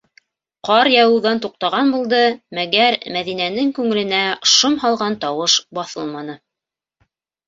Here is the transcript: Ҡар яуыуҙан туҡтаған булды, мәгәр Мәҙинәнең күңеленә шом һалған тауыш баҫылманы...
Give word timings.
Ҡар 0.67 0.87
яуыуҙан 0.91 1.41
туҡтаған 1.41 1.91
булды, 1.95 2.21
мәгәр 2.57 2.97
Мәҙинәнең 3.15 3.69
күңеленә 3.79 4.23
шом 4.53 4.79
һалған 4.85 5.19
тауыш 5.27 5.59
баҫылманы... 5.81 6.37